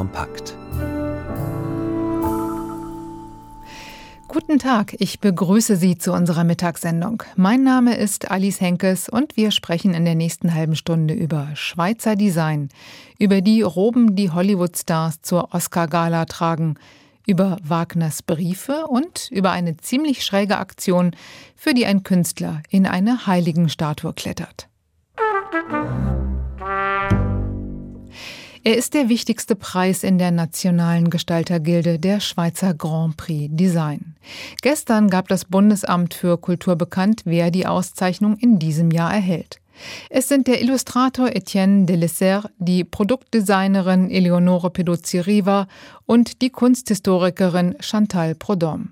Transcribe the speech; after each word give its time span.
kompakt. 0.00 0.56
Guten 4.28 4.58
Tag, 4.58 4.96
ich 4.98 5.20
begrüße 5.20 5.76
Sie 5.76 5.98
zu 5.98 6.14
unserer 6.14 6.42
Mittagssendung. 6.42 7.22
Mein 7.36 7.64
Name 7.64 7.98
ist 7.98 8.30
Alice 8.30 8.62
Henkes 8.62 9.10
und 9.10 9.36
wir 9.36 9.50
sprechen 9.50 9.92
in 9.92 10.06
der 10.06 10.14
nächsten 10.14 10.54
halben 10.54 10.74
Stunde 10.74 11.12
über 11.12 11.48
Schweizer 11.52 12.16
Design, 12.16 12.70
über 13.18 13.42
die 13.42 13.60
Roben, 13.60 14.16
die 14.16 14.30
Hollywood-Stars 14.30 15.20
zur 15.20 15.52
Oscar-Gala 15.52 16.24
tragen, 16.24 16.76
über 17.26 17.58
Wagners 17.62 18.22
Briefe 18.22 18.86
und 18.86 19.28
über 19.30 19.50
eine 19.50 19.76
ziemlich 19.76 20.24
schräge 20.24 20.56
Aktion, 20.56 21.10
für 21.56 21.74
die 21.74 21.84
ein 21.84 22.04
Künstler 22.04 22.62
in 22.70 22.86
eine 22.86 23.26
Heiligenstatue 23.26 24.14
klettert. 24.14 24.66
Er 28.62 28.76
ist 28.76 28.92
der 28.92 29.08
wichtigste 29.08 29.56
Preis 29.56 30.04
in 30.04 30.18
der 30.18 30.30
nationalen 30.30 31.08
Gestaltergilde 31.08 31.98
der 31.98 32.20
Schweizer 32.20 32.74
Grand 32.74 33.16
Prix 33.16 33.48
Design. 33.50 34.14
Gestern 34.60 35.08
gab 35.08 35.28
das 35.28 35.46
Bundesamt 35.46 36.12
für 36.12 36.36
Kultur 36.36 36.76
bekannt, 36.76 37.22
wer 37.24 37.50
die 37.50 37.66
Auszeichnung 37.66 38.36
in 38.36 38.58
diesem 38.58 38.90
Jahr 38.90 39.14
erhält. 39.14 39.60
Es 40.10 40.28
sind 40.28 40.46
der 40.46 40.60
Illustrator 40.60 41.28
Etienne 41.28 41.86
Delessert, 41.86 42.50
die 42.58 42.84
Produktdesignerin 42.84 44.10
Eleonore 44.10 44.68
Peduzzi-Riva 44.68 45.66
und 46.04 46.42
die 46.42 46.50
Kunsthistorikerin 46.50 47.76
Chantal 47.80 48.34
Prodhomme. 48.34 48.88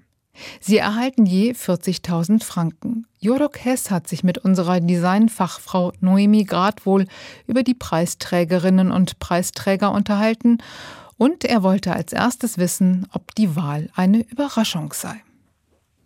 Sie 0.60 0.78
erhalten 0.78 1.26
je 1.26 1.52
40.000 1.52 2.42
Franken. 2.42 3.06
Jodok 3.20 3.64
Hess 3.64 3.90
hat 3.90 4.08
sich 4.08 4.24
mit 4.24 4.38
unserer 4.38 4.80
Designfachfrau 4.80 5.92
Noemi 6.00 6.44
Gradwohl 6.44 7.06
über 7.46 7.62
die 7.62 7.74
Preisträgerinnen 7.74 8.92
und 8.92 9.18
Preisträger 9.18 9.92
unterhalten 9.92 10.58
und 11.16 11.44
er 11.44 11.62
wollte 11.62 11.92
als 11.92 12.12
erstes 12.12 12.58
wissen, 12.58 13.06
ob 13.12 13.34
die 13.34 13.56
Wahl 13.56 13.90
eine 13.94 14.20
Überraschung 14.20 14.92
sei. 14.92 15.22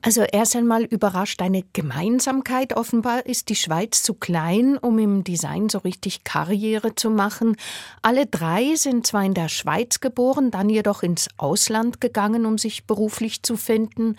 Also 0.05 0.23
erst 0.23 0.57
einmal 0.57 0.83
überrascht 0.83 1.41
eine 1.43 1.63
Gemeinsamkeit. 1.73 2.77
Offenbar 2.77 3.25
ist 3.25 3.49
die 3.49 3.55
Schweiz 3.55 4.03
zu 4.03 4.15
klein, 4.15 4.77
um 4.77 4.99
im 4.99 5.23
Design 5.23 5.69
so 5.69 5.79
richtig 5.79 6.25
Karriere 6.25 6.97
zu 6.97 7.09
machen. 7.09 7.57
Alle 8.03 8.27
drei 8.27 8.75
sind 8.75 9.07
zwar 9.07 9.25
in 9.25 9.35
der 9.35 9.49
Schweiz 9.49 10.01
geboren, 10.01 10.51
dann 10.51 10.69
jedoch 10.69 11.05
ins 11.05 11.29
Ausland 11.37 12.01
gegangen, 12.01 12.47
um 12.47 12.59
sich 12.59 12.85
beruflich 12.85 13.45
zu 13.45 13.57
finden 13.57 14.17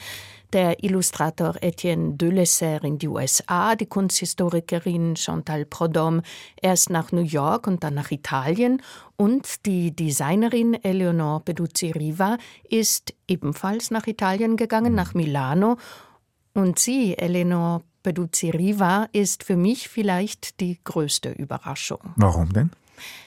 der 0.53 0.83
Illustrator 0.83 1.55
Etienne 1.61 2.13
Delessert 2.13 2.83
in 2.83 2.99
die 2.99 3.07
USA, 3.07 3.75
die 3.75 3.87
Kunsthistorikerin 3.87 5.15
Chantal 5.15 5.65
Prodhomme 5.65 6.21
erst 6.61 6.89
nach 6.89 7.11
New 7.11 7.23
York 7.23 7.67
und 7.67 7.83
dann 7.83 7.95
nach 7.95 8.11
Italien 8.11 8.81
und 9.17 9.65
die 9.65 9.95
Designerin 9.95 10.73
Eleonore 10.83 11.41
Peduzzi-Riva 11.41 12.37
ist 12.69 13.13
ebenfalls 13.27 13.91
nach 13.91 14.07
Italien 14.07 14.57
gegangen, 14.57 14.95
nach 14.95 15.13
Milano. 15.13 15.77
Und 16.53 16.77
sie, 16.77 17.17
Eleonore 17.17 17.81
Peduzzi-Riva, 18.03 19.07
ist 19.11 19.43
für 19.43 19.55
mich 19.55 19.89
vielleicht 19.89 20.59
die 20.59 20.79
größte 20.83 21.31
Überraschung. 21.31 22.13
Warum 22.15 22.53
denn? 22.53 22.71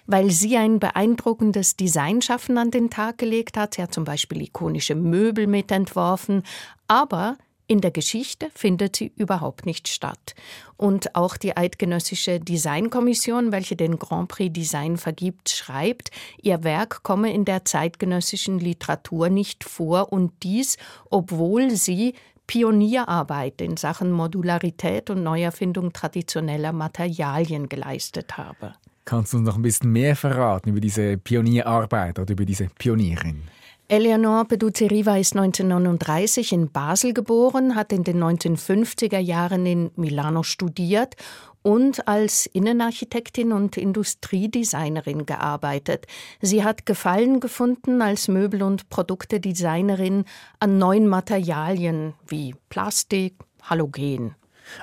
Weil 0.06 0.30
sie 0.30 0.56
ein 0.56 0.78
beeindruckendes 0.78 1.76
Designschaffen 1.76 2.58
an 2.58 2.70
den 2.70 2.90
Tag 2.90 3.18
gelegt 3.18 3.56
hat. 3.56 3.74
Sie 3.74 3.82
hat 3.82 3.94
zum 3.94 4.04
Beispiel 4.04 4.42
ikonische 4.42 4.94
Möbel 4.94 5.46
mitentworfen, 5.46 6.42
aber 6.88 7.36
in 7.68 7.80
der 7.80 7.90
Geschichte 7.90 8.48
findet 8.54 8.94
sie 8.96 9.12
überhaupt 9.16 9.66
nicht 9.66 9.88
statt. 9.88 10.34
Und 10.76 11.16
auch 11.16 11.36
die 11.36 11.56
Eidgenössische 11.56 12.38
Designkommission, 12.38 13.50
welche 13.50 13.74
den 13.74 13.98
Grand 13.98 14.28
Prix 14.28 14.52
Design 14.52 14.96
vergibt, 14.96 15.50
schreibt, 15.50 16.10
ihr 16.40 16.62
Werk 16.62 17.02
komme 17.02 17.32
in 17.32 17.44
der 17.44 17.64
zeitgenössischen 17.64 18.60
Literatur 18.60 19.30
nicht 19.30 19.64
vor 19.64 20.12
und 20.12 20.32
dies, 20.44 20.76
obwohl 21.10 21.70
sie 21.70 22.14
Pionierarbeit 22.46 23.60
in 23.60 23.76
Sachen 23.76 24.12
Modularität 24.12 25.10
und 25.10 25.24
Neuerfindung 25.24 25.92
traditioneller 25.92 26.72
Materialien 26.72 27.68
geleistet 27.68 28.36
habe. 28.36 28.74
Kannst 29.06 29.32
du 29.32 29.36
uns 29.36 29.46
noch 29.46 29.54
ein 29.54 29.62
bisschen 29.62 29.92
mehr 29.92 30.16
verraten 30.16 30.70
über 30.70 30.80
diese 30.80 31.16
Pionierarbeit 31.16 32.18
oder 32.18 32.32
über 32.32 32.44
diese 32.44 32.66
Pionierin? 32.76 33.42
Eleonore 33.86 34.46
Peduzzi-Riva 34.46 35.16
ist 35.16 35.36
1939 35.36 36.52
in 36.52 36.72
Basel 36.72 37.14
geboren, 37.14 37.76
hat 37.76 37.92
in 37.92 38.02
den 38.02 38.20
1950er 38.20 39.20
Jahren 39.20 39.64
in 39.64 39.92
Milano 39.94 40.42
studiert 40.42 41.14
und 41.62 42.08
als 42.08 42.46
Innenarchitektin 42.46 43.52
und 43.52 43.76
Industriedesignerin 43.76 45.24
gearbeitet. 45.24 46.08
Sie 46.40 46.64
hat 46.64 46.84
Gefallen 46.84 47.38
gefunden 47.38 48.02
als 48.02 48.26
Möbel- 48.26 48.64
und 48.64 48.90
Produktedesignerin 48.90 50.24
an 50.58 50.78
neuen 50.78 51.06
Materialien 51.06 52.14
wie 52.26 52.56
Plastik, 52.70 53.36
Halogen. 53.62 54.34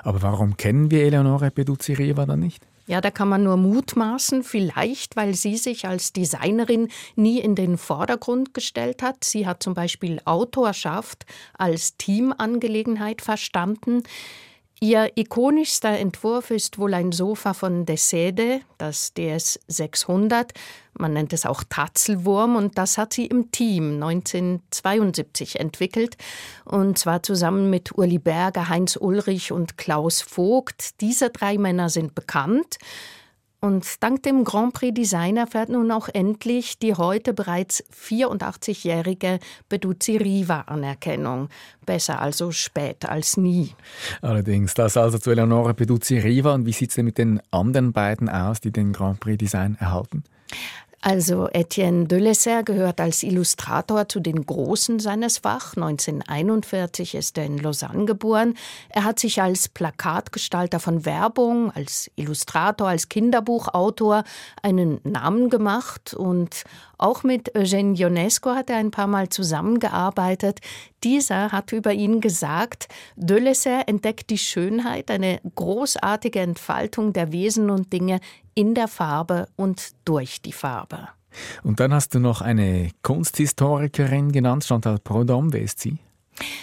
Aber 0.02 0.22
warum 0.22 0.56
kennen 0.56 0.90
wir 0.90 1.04
Eleonore 1.04 1.50
Peduzzi-Riva 1.50 2.24
dann 2.24 2.40
nicht? 2.40 2.66
Ja, 2.86 3.00
da 3.00 3.10
kann 3.10 3.28
man 3.28 3.44
nur 3.44 3.56
mutmaßen, 3.56 4.42
vielleicht 4.42 5.16
weil 5.16 5.34
sie 5.34 5.56
sich 5.56 5.86
als 5.86 6.12
Designerin 6.12 6.88
nie 7.16 7.40
in 7.40 7.54
den 7.54 7.78
Vordergrund 7.78 8.52
gestellt 8.52 9.02
hat. 9.02 9.24
Sie 9.24 9.46
hat 9.46 9.62
zum 9.62 9.72
Beispiel 9.72 10.20
Autorschaft 10.26 11.24
als 11.56 11.96
Teamangelegenheit 11.96 13.22
verstanden. 13.22 14.02
Ihr 14.84 15.12
ikonischster 15.14 15.98
Entwurf 15.98 16.50
ist 16.50 16.76
wohl 16.76 16.92
ein 16.92 17.10
Sofa 17.10 17.54
von 17.54 17.86
Desede, 17.86 18.60
das 18.76 19.14
DS 19.14 19.58
600. 19.66 20.52
Man 20.92 21.14
nennt 21.14 21.32
es 21.32 21.46
auch 21.46 21.64
Tatzelwurm 21.66 22.54
und 22.54 22.76
das 22.76 22.98
hat 22.98 23.14
sie 23.14 23.24
im 23.24 23.50
Team 23.50 23.94
1972 23.94 25.58
entwickelt 25.58 26.18
und 26.66 26.98
zwar 26.98 27.22
zusammen 27.22 27.70
mit 27.70 27.96
Uli 27.96 28.18
Berger, 28.18 28.68
Heinz 28.68 28.98
Ulrich 29.00 29.52
und 29.52 29.78
Klaus 29.78 30.20
Vogt. 30.20 31.00
Diese 31.00 31.30
drei 31.30 31.56
Männer 31.56 31.88
sind 31.88 32.14
bekannt. 32.14 32.76
Und 33.64 34.02
dank 34.02 34.22
dem 34.24 34.44
Grand 34.44 34.74
Prix 34.74 34.92
Design 34.92 35.38
erfährt 35.38 35.70
nun 35.70 35.90
auch 35.90 36.10
endlich 36.12 36.78
die 36.78 36.92
heute 36.92 37.32
bereits 37.32 37.82
84-jährige 37.94 39.38
Beduzzi 39.70 40.18
Riva 40.18 40.60
Anerkennung. 40.66 41.48
Besser 41.86 42.20
also 42.20 42.52
spät 42.52 43.08
als 43.08 43.38
nie. 43.38 43.74
Allerdings, 44.20 44.74
das 44.74 44.98
also 44.98 45.16
zu 45.16 45.30
Eleonore 45.30 45.72
Beduzzi 45.72 46.18
Riva. 46.18 46.52
Und 46.52 46.66
wie 46.66 46.72
sieht 46.72 46.90
es 46.90 46.96
denn 46.96 47.06
mit 47.06 47.16
den 47.16 47.40
anderen 47.52 47.94
beiden 47.94 48.28
aus, 48.28 48.60
die 48.60 48.70
den 48.70 48.92
Grand 48.92 49.20
Prix 49.20 49.38
Design 49.38 49.78
erhalten? 49.80 50.24
Also 51.06 51.50
Etienne 51.52 52.06
Delessert 52.06 52.64
gehört 52.64 52.98
als 52.98 53.22
Illustrator 53.22 54.08
zu 54.08 54.20
den 54.20 54.46
Großen 54.46 55.00
seines 55.00 55.36
Fach. 55.36 55.76
1941 55.76 57.14
ist 57.14 57.36
er 57.36 57.44
in 57.44 57.58
Lausanne 57.58 58.06
geboren. 58.06 58.54
Er 58.88 59.04
hat 59.04 59.18
sich 59.18 59.42
als 59.42 59.68
Plakatgestalter 59.68 60.80
von 60.80 61.04
Werbung, 61.04 61.70
als 61.72 62.10
Illustrator, 62.16 62.88
als 62.88 63.10
Kinderbuchautor 63.10 64.24
einen 64.62 64.98
Namen 65.04 65.50
gemacht 65.50 66.14
und 66.14 66.64
auch 66.98 67.22
mit 67.22 67.54
Eugène 67.54 67.96
Ionesco 67.96 68.50
hat 68.50 68.70
er 68.70 68.76
ein 68.76 68.90
paar 68.90 69.06
Mal 69.06 69.28
zusammengearbeitet. 69.28 70.60
Dieser 71.02 71.52
hat 71.52 71.72
über 71.72 71.92
ihn 71.92 72.20
gesagt, 72.20 72.88
Delessert 73.16 73.88
entdeckt 73.88 74.30
die 74.30 74.38
Schönheit, 74.38 75.10
eine 75.10 75.40
großartige 75.54 76.40
Entfaltung 76.40 77.12
der 77.12 77.32
Wesen 77.32 77.70
und 77.70 77.92
Dinge 77.92 78.20
in 78.54 78.74
der 78.74 78.88
Farbe 78.88 79.46
und 79.56 79.92
durch 80.04 80.40
die 80.42 80.52
Farbe. 80.52 81.08
Und 81.62 81.80
dann 81.80 81.92
hast 81.92 82.14
du 82.14 82.20
noch 82.20 82.40
eine 82.40 82.90
Kunsthistorikerin 83.02 84.32
genannt, 84.32 84.64
Chantal 84.64 84.98
Prodhomme. 84.98 85.52
Wer 85.52 85.62
ist 85.62 85.80
sie? 85.80 85.98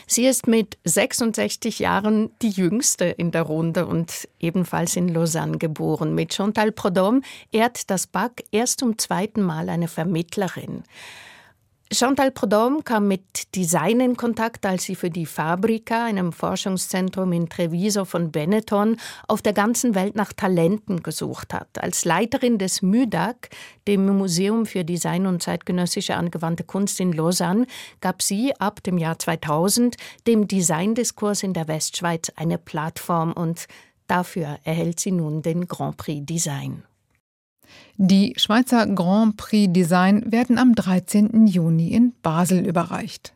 Sie 0.08 0.26
ist 0.26 0.48
mit 0.48 0.78
66 0.84 1.80
Jahren 1.80 2.32
die 2.42 2.50
jüngste 2.50 3.06
in 3.06 3.32
der 3.32 3.44
Runde 3.44 3.86
und 3.86 4.28
ebenfalls 4.40 4.96
in 4.96 5.08
Lausanne 5.08 5.58
geboren. 5.58 6.14
Mit 6.16 6.34
Chantal 6.34 6.72
Prodhomme 6.72 7.22
ehrt 7.52 7.90
das 7.90 8.08
BAC 8.08 8.44
erst 8.52 8.80
zum 8.80 8.98
zweiten 8.98 9.42
Mal 9.42 9.70
eine 9.70 9.88
Vermittlerin. 9.88 10.84
Chantal 11.94 12.32
Prodhomme 12.32 12.84
kam 12.84 13.10
mit 13.10 13.54
Design 13.54 14.00
in 14.00 14.16
Kontakt, 14.16 14.66
als 14.66 14.86
sie 14.86 14.96
für 14.96 15.10
die 15.10 15.26
Fabrica, 15.26 16.06
einem 16.06 16.32
Forschungszentrum 16.32 17.34
in 17.34 17.50
Treviso 17.50 18.06
von 18.06 18.32
Benetton, 18.32 18.96
auf 19.28 19.42
der 19.42 19.52
ganzen 19.52 19.94
Welt 19.94 20.16
nach 20.16 20.32
Talenten 20.32 21.04
gesucht 21.04 21.54
hat. 21.54 21.68
Als 21.84 22.06
Leiterin 22.06 22.58
des 22.58 22.82
MÜDAC, 22.82 23.50
dem 23.90 24.06
Museum 24.06 24.66
für 24.66 24.86
Design 24.86 25.26
und 25.26 25.44
zeitgenössische 25.44 26.16
angewandte 26.16 26.64
Kunst 26.64 26.98
in 27.02 27.12
Lausanne, 27.12 27.68
gab 28.00 28.22
sie 28.22 28.54
ab 28.58 28.82
dem 28.84 28.98
Jahr 28.98 29.20
2000 29.20 29.98
dem 30.28 30.48
Designdiskurs 30.48 31.44
in 31.44 31.52
der 31.52 31.68
Westschweiz 31.68 32.32
eine 32.38 32.58
Plattform 32.58 33.34
und 33.34 33.68
dafür 34.08 34.60
erhält 34.64 35.02
sie 35.02 35.12
nun 35.12 35.42
den 35.42 35.68
Grand 35.68 35.98
Prix 35.98 36.26
Design. 36.26 36.84
Die 37.98 38.34
Schweizer 38.38 38.88
Grand 38.88 39.38
Prix 39.38 39.72
Design 39.72 40.32
werden 40.32 40.58
am 40.58 40.74
13. 40.74 41.48
Juni 41.48 41.90
in 41.90 42.14
Basel 42.24 42.66
überreicht. 42.66 43.34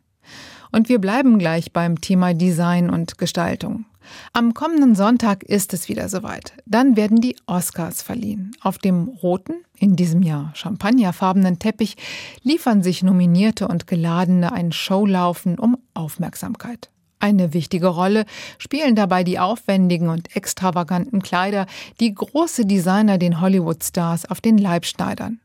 Und 0.72 0.90
wir 0.90 1.00
bleiben 1.00 1.40
gleich 1.40 1.72
beim 1.72 2.02
Thema 2.02 2.34
Design 2.34 2.90
und 2.90 3.18
Gestaltung. 3.18 3.86
Am 4.34 4.54
kommenden 4.54 4.96
Sonntag 4.96 5.44
ist 5.44 5.74
es 5.74 5.88
wieder 5.88 6.10
soweit. 6.10 6.54
Dann 6.66 6.96
werden 6.96 7.22
die 7.22 7.36
Oscars 7.48 8.02
verliehen. 8.02 8.52
Auf 8.62 8.78
dem 8.78 9.08
roten, 9.08 9.54
in 9.78 9.96
diesem 9.96 10.22
Jahr 10.22 10.52
champagnerfarbenen 10.56 11.60
Teppich 11.60 11.96
liefern 12.44 12.84
sich 12.84 13.04
Nominierte 13.04 13.68
und 13.68 13.88
Geladene 13.88 14.52
ein 14.52 14.72
Showlaufen 14.72 15.60
um 15.60 15.78
Aufmerksamkeit. 15.94 16.90
Eine 17.20 17.54
wichtige 17.54 17.88
Rolle 17.88 18.26
spielen 18.58 18.96
dabei 18.96 19.24
die 19.24 19.40
aufwendigen 19.40 20.10
und 20.10 20.36
extravaganten 20.36 21.22
Kleider, 21.22 21.66
die 22.00 22.14
große 22.14 22.66
Designer 22.66 23.18
den 23.18 23.42
Hollywood-Stars 23.42 24.30
auf 24.30 24.42
den 24.42 24.58
Leib 24.58 24.86
schneidern. 24.86 25.40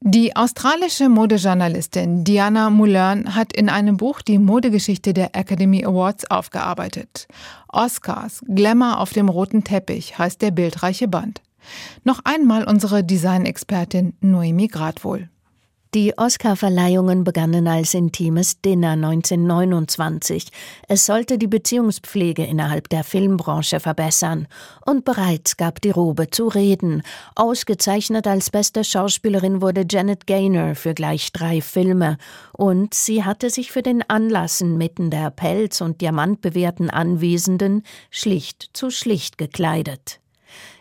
Die 0.00 0.36
australische 0.36 1.08
Modejournalistin 1.08 2.24
Diana 2.24 2.70
Mulern 2.70 3.34
hat 3.34 3.54
in 3.54 3.68
einem 3.68 3.96
Buch 3.96 4.20
die 4.20 4.38
Modegeschichte 4.38 5.14
der 5.14 5.34
Academy 5.34 5.84
Awards 5.84 6.30
aufgearbeitet. 6.30 7.26
Oscars, 7.68 8.42
Glamour 8.46 9.00
auf 9.00 9.12
dem 9.12 9.28
roten 9.28 9.64
Teppich 9.64 10.18
heißt 10.18 10.42
der 10.42 10.50
bildreiche 10.50 11.08
Band. 11.08 11.40
Noch 12.04 12.20
einmal 12.24 12.64
unsere 12.64 13.02
Designexpertin 13.02 14.14
Noemi 14.20 14.68
Gradwohl. 14.68 15.30
Die 15.94 16.18
Oscar-Verleihungen 16.18 17.22
begannen 17.22 17.68
als 17.68 17.94
intimes 17.94 18.60
Dinner 18.60 18.94
1929. 18.94 20.48
Es 20.88 21.06
sollte 21.06 21.38
die 21.38 21.46
Beziehungspflege 21.46 22.44
innerhalb 22.44 22.88
der 22.88 23.04
Filmbranche 23.04 23.78
verbessern. 23.78 24.48
Und 24.84 25.04
bereits 25.04 25.56
gab 25.56 25.80
die 25.80 25.92
Robe 25.92 26.30
zu 26.30 26.48
reden. 26.48 27.02
Ausgezeichnet 27.36 28.26
als 28.26 28.50
beste 28.50 28.82
Schauspielerin 28.82 29.62
wurde 29.62 29.86
Janet 29.88 30.26
Gaynor 30.26 30.74
für 30.74 30.94
gleich 30.94 31.30
drei 31.32 31.60
Filme. 31.60 32.18
Und 32.52 32.92
sie 32.92 33.22
hatte 33.22 33.48
sich 33.48 33.70
für 33.70 33.82
den 33.82 34.02
Anlass 34.10 34.60
inmitten 34.60 35.10
der 35.10 35.30
Pelz- 35.30 35.80
und 35.80 36.00
Diamantbewehrten 36.00 36.90
Anwesenden 36.90 37.84
schlicht 38.10 38.70
zu 38.72 38.90
schlicht 38.90 39.38
gekleidet. 39.38 40.18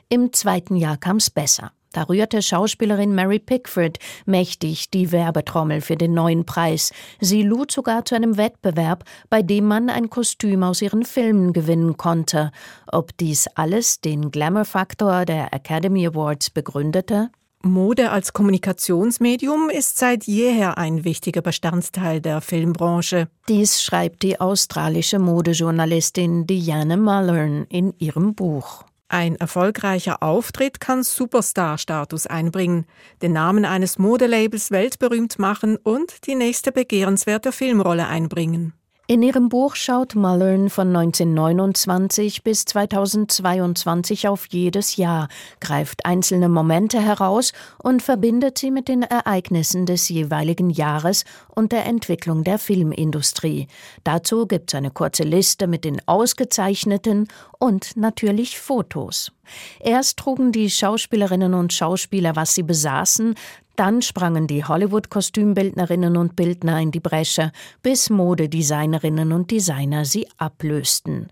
Im 0.10 0.34
zweiten 0.34 0.76
Jahr 0.76 0.98
kam's 0.98 1.30
besser. 1.30 1.72
Da 1.94 2.04
rührte 2.04 2.42
Schauspielerin 2.42 3.16
Mary 3.16 3.40
Pickford 3.40 4.00
mächtig 4.26 4.90
die 4.90 5.12
Werbetrommel 5.12 5.80
für 5.80 5.96
den 5.96 6.14
neuen 6.14 6.44
Preis. 6.44 6.92
Sie 7.22 7.44
lud 7.44 7.72
sogar 7.72 8.04
zu 8.04 8.16
einem 8.16 8.36
Wettbewerb, 8.36 9.06
bei 9.30 9.42
dem 9.42 9.66
man 9.66 9.90
ein 9.90 10.10
Kostüm 10.10 10.64
aus 10.64 10.82
ihren 10.82 11.06
Filmen 11.06 11.54
gewinnen 11.54 11.96
konnte. 11.96 12.52
Ob 12.92 13.16
dies 13.18 13.48
alles 13.56 14.02
den 14.02 14.32
Glamour-Faktor 14.32 15.26
der 15.26 15.54
Academy 15.54 16.08
Awards 16.08 16.50
begründete? 16.50 17.30
Mode 17.66 18.12
als 18.12 18.34
Kommunikationsmedium 18.34 19.70
ist 19.70 19.98
seit 19.98 20.26
jeher 20.26 20.78
ein 20.78 21.06
wichtiger 21.06 21.42
Bestandteil 21.42 22.20
der 22.20 22.42
Filmbranche. 22.42 23.30
Dies 23.48 23.82
schreibt 23.82 24.24
die 24.24 24.42
australische 24.42 25.18
Modejournalistin 25.18 26.46
Diana 26.46 26.98
Mullern 26.98 27.66
in 27.70 27.94
ihrem 28.00 28.36
Buch. 28.36 28.84
Ein 29.14 29.36
erfolgreicher 29.36 30.24
Auftritt 30.24 30.80
kann 30.80 31.04
Superstar-Status 31.04 32.26
einbringen, 32.26 32.88
den 33.22 33.34
Namen 33.34 33.64
eines 33.64 34.00
Modelabels 34.00 34.72
weltberühmt 34.72 35.38
machen 35.38 35.78
und 35.78 36.26
die 36.26 36.34
nächste 36.34 36.72
begehrenswerte 36.72 37.52
Filmrolle 37.52 38.08
einbringen. 38.08 38.74
In 39.06 39.22
ihrem 39.22 39.50
Buch 39.50 39.76
schaut 39.76 40.16
Mullern 40.16 40.70
von 40.70 40.96
1929 40.96 42.42
bis 42.42 42.64
2022 42.64 44.30
auf 44.30 44.46
jedes 44.46 44.96
Jahr, 44.96 45.28
greift 45.60 46.06
einzelne 46.06 46.48
Momente 46.48 47.02
heraus 47.02 47.52
und 47.80 48.02
verbindet 48.02 48.58
sie 48.58 48.72
mit 48.72 48.88
den 48.88 49.02
Ereignissen 49.02 49.86
des 49.86 50.08
jeweiligen 50.08 50.70
Jahres 50.70 51.26
und 51.54 51.74
der 51.74 51.86
Entwicklung 51.86 52.46
der 52.46 52.58
Filmindustrie. 52.58 53.68
Dazu 54.06 54.48
gibt 54.48 54.72
es 54.72 54.78
eine 54.78 54.90
kurze 54.90 55.24
Liste 55.24 55.68
mit 55.68 55.84
den 55.84 56.02
ausgezeichneten 56.08 57.28
und 57.60 57.98
natürlich 57.98 58.58
Fotos. 58.58 59.34
Erst 59.80 60.18
trugen 60.18 60.52
die 60.52 60.70
Schauspielerinnen 60.70 61.54
und 61.54 61.74
Schauspieler, 61.74 62.36
was 62.36 62.56
sie 62.56 62.64
besaßen, 62.64 63.36
dann 63.76 64.04
sprangen 64.04 64.46
die 64.46 64.64
Hollywood-Kostümbildnerinnen 64.64 66.16
und 66.16 66.36
Bildner 66.36 66.80
in 66.80 66.92
die 66.92 67.00
Bresche, 67.00 67.52
bis 67.82 68.12
Modedesignerinnen 68.12 69.32
und 69.32 69.50
Designer 69.50 70.06
sie 70.06 70.28
ablösten. 70.38 71.30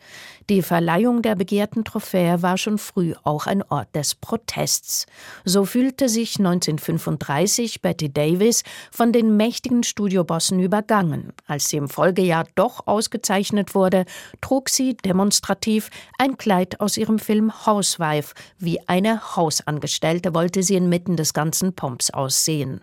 Die 0.49 0.63
Verleihung 0.63 1.21
der 1.21 1.35
begehrten 1.35 1.85
Trophäe 1.85 2.41
war 2.41 2.57
schon 2.57 2.77
früh 2.77 3.13
auch 3.23 3.45
ein 3.47 3.63
Ort 3.63 3.95
des 3.95 4.15
Protests. 4.15 5.05
So 5.45 5.65
fühlte 5.65 6.09
sich 6.09 6.39
1935 6.39 7.81
Betty 7.81 8.11
Davis 8.11 8.63
von 8.91 9.13
den 9.13 9.37
mächtigen 9.37 9.83
Studiobossen 9.83 10.59
übergangen. 10.59 11.31
Als 11.47 11.69
sie 11.69 11.77
im 11.77 11.87
Folgejahr 11.87 12.45
doch 12.55 12.87
ausgezeichnet 12.87 13.75
wurde, 13.75 14.05
trug 14.41 14.67
sie 14.67 14.97
demonstrativ 14.97 15.89
ein 16.17 16.37
Kleid 16.37 16.81
aus 16.81 16.97
ihrem 16.97 17.19
Film 17.19 17.63
Housewife. 18.01 18.33
Wie 18.57 18.79
eine 18.87 19.35
Hausangestellte 19.35 20.33
wollte 20.33 20.63
sie 20.63 20.75
inmitten 20.75 21.15
des 21.15 21.33
ganzen 21.33 21.73
Pomps 21.73 22.09
aussehen. 22.09 22.81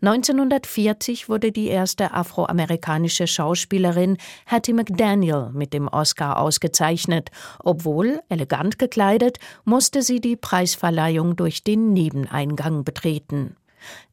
1940 0.00 1.28
wurde 1.28 1.52
die 1.52 1.68
erste 1.68 2.12
afroamerikanische 2.12 3.28
Schauspielerin 3.28 4.16
Hattie 4.44 4.72
McDaniel 4.72 5.50
mit 5.52 5.72
dem 5.72 5.86
Oscar 5.86 6.40
ausgezeichnet. 6.40 7.30
Obwohl 7.60 8.20
elegant 8.28 8.80
gekleidet, 8.80 9.38
musste 9.64 10.02
sie 10.02 10.20
die 10.20 10.36
Preisverleihung 10.36 11.36
durch 11.36 11.62
den 11.62 11.92
Nebeneingang 11.92 12.82
betreten. 12.82 13.54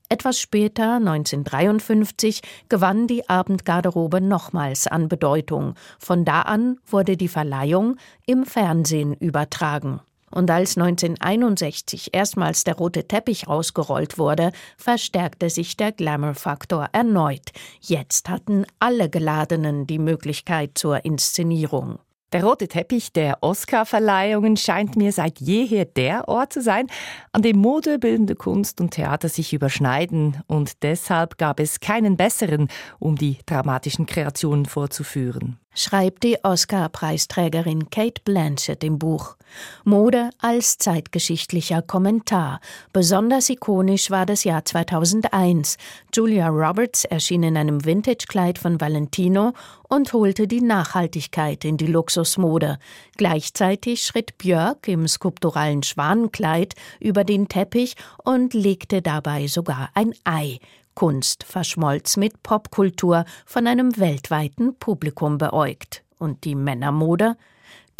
Etwas 0.07 0.39
später, 0.39 0.95
1953, 0.95 2.41
gewann 2.67 3.07
die 3.07 3.27
Abendgarderobe 3.29 4.21
nochmals 4.21 4.87
an 4.87 5.07
Bedeutung. 5.07 5.75
Von 5.99 6.25
da 6.25 6.41
an 6.41 6.79
wurde 6.85 7.17
die 7.17 7.27
Verleihung 7.27 7.95
im 8.25 8.45
Fernsehen 8.45 9.13
übertragen. 9.13 10.01
Und 10.31 10.51
als 10.51 10.77
1961 10.77 12.09
erstmals 12.13 12.63
der 12.63 12.75
rote 12.75 13.07
Teppich 13.07 13.47
ausgerollt 13.47 14.17
wurde, 14.17 14.51
verstärkte 14.77 15.49
sich 15.49 15.77
der 15.77 15.91
Glamour-Faktor 15.91 16.89
erneut. 16.91 17.51
Jetzt 17.79 18.29
hatten 18.29 18.65
alle 18.79 19.09
Geladenen 19.09 19.87
die 19.87 19.99
Möglichkeit 19.99 20.71
zur 20.77 21.05
Inszenierung. 21.05 21.99
Der 22.31 22.43
rote 22.43 22.67
Teppich 22.67 23.11
der 23.11 23.39
Oscar-Verleihungen 23.41 24.55
scheint 24.55 24.95
mir 24.95 25.11
seit 25.11 25.39
jeher 25.39 25.85
der 25.85 26.27
Ort 26.27 26.53
zu 26.53 26.61
sein, 26.61 26.85
an 27.31 27.41
dem 27.41 27.57
Mode, 27.57 27.97
bildende 27.97 28.35
Kunst 28.35 28.79
und 28.81 28.91
Theater 28.91 29.29
sich 29.29 29.51
überschneiden. 29.51 30.43
Und 30.45 30.83
deshalb 30.83 31.39
gab 31.39 31.59
es 31.59 31.79
keinen 31.79 32.17
besseren, 32.17 32.67
um 32.99 33.15
die 33.15 33.39
dramatischen 33.47 34.05
Kreationen 34.05 34.67
vorzuführen 34.67 35.57
schreibt 35.73 36.23
die 36.23 36.37
Oscar-Preisträgerin 36.43 37.89
Kate 37.89 38.21
Blanchett 38.23 38.83
im 38.83 38.99
Buch. 38.99 39.35
Mode 39.83 40.29
als 40.39 40.77
zeitgeschichtlicher 40.77 41.81
Kommentar. 41.81 42.59
Besonders 42.93 43.49
ikonisch 43.49 44.11
war 44.11 44.25
das 44.25 44.43
Jahr 44.43 44.65
2001. 44.65 45.77
Julia 46.13 46.47
Roberts 46.49 47.05
erschien 47.05 47.43
in 47.43 47.57
einem 47.57 47.83
Vintage-Kleid 47.83 48.59
von 48.59 48.79
Valentino 48.79 49.53
und 49.87 50.13
holte 50.13 50.47
die 50.47 50.61
Nachhaltigkeit 50.61 51.65
in 51.65 51.77
die 51.77 51.87
Luxusmode. 51.87 52.77
Gleichzeitig 53.17 54.03
schritt 54.03 54.37
Björk 54.37 54.87
im 54.87 55.07
skulpturalen 55.07 55.83
Schwanenkleid 55.83 56.75
über 56.99 57.23
den 57.23 57.47
Teppich 57.47 57.95
und 58.23 58.53
legte 58.53 59.01
dabei 59.01 59.47
sogar 59.47 59.89
ein 59.93 60.13
Ei. 60.23 60.59
Kunst 60.99 61.45
verschmolz 61.45 62.17
mit 62.17 62.43
Popkultur 62.43 63.23
von 63.45 63.67
einem 63.67 63.97
weltweiten 63.97 64.77
Publikum 64.79 65.37
beäugt. 65.37 66.03
Und 66.17 66.43
die 66.43 66.55
Männermode? 66.55 67.37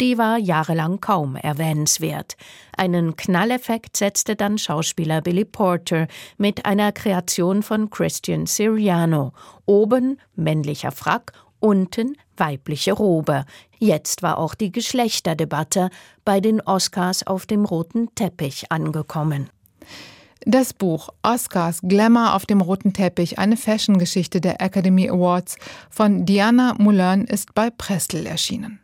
Die 0.02 0.18
war 0.18 0.36
jahrelang 0.36 1.00
kaum 1.00 1.34
erwähnenswert. 1.34 2.36
Einen 2.76 3.16
Knalleffekt 3.16 3.96
setzte 3.96 4.36
dann 4.36 4.58
Schauspieler 4.58 5.22
Billy 5.22 5.46
Porter 5.46 6.08
mit 6.36 6.66
einer 6.66 6.92
Kreation 6.92 7.62
von 7.62 7.88
Christian 7.88 8.44
Siriano. 8.44 9.32
Oben 9.64 10.20
männlicher 10.36 10.92
Frack, 10.92 11.32
unten 11.58 12.18
weibliche 12.36 12.92
Robe. 12.92 13.46
Jetzt 13.78 14.22
war 14.22 14.36
auch 14.36 14.54
die 14.54 14.72
Geschlechterdebatte 14.72 15.88
bei 16.26 16.40
den 16.40 16.60
Oscars 16.60 17.26
auf 17.26 17.46
dem 17.46 17.64
roten 17.64 18.14
Teppich 18.14 18.70
angekommen. 18.70 19.48
Das 20.46 20.72
Buch 20.72 21.10
Oscars 21.22 21.80
Glamour 21.82 22.34
auf 22.34 22.46
dem 22.46 22.62
roten 22.62 22.94
Teppich, 22.94 23.38
eine 23.38 23.58
Fashion-Geschichte 23.58 24.40
der 24.40 24.62
Academy 24.62 25.10
Awards 25.10 25.56
von 25.90 26.24
Diana 26.24 26.74
Moulin 26.78 27.24
ist 27.24 27.54
bei 27.54 27.68
Prestel 27.68 28.24
erschienen. 28.24 28.80